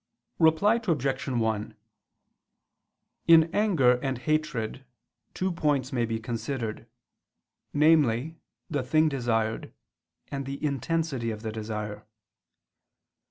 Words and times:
Reply 0.39 0.81
Obj. 0.87 1.27
1: 1.27 1.75
In 3.27 3.43
anger 3.53 3.99
and 4.01 4.17
hatred 4.17 4.83
two 5.35 5.51
points 5.51 5.93
may 5.93 6.05
be 6.05 6.19
considered: 6.19 6.87
namely, 7.71 8.39
the 8.67 8.81
thing 8.81 9.09
desired, 9.09 9.71
and 10.29 10.47
the 10.47 10.65
intensity 10.65 11.29
of 11.29 11.43
the 11.43 11.51
desire. 11.51 12.03